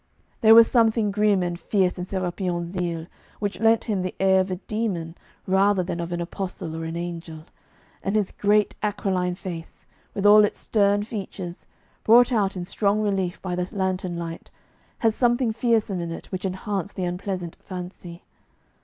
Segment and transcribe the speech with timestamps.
[0.41, 3.05] There was something grim and fierce in Sérapion's zeal
[3.37, 5.13] which lent him the air of a demon
[5.45, 7.43] rather than of an apostle or an angel,
[8.01, 9.85] and his great aquiline face,
[10.15, 11.67] with all its stern features,
[12.03, 14.49] brought out in strong relief by the lantern light,
[14.97, 18.23] had something fearsome in it which enhanced the unpleasant fancy.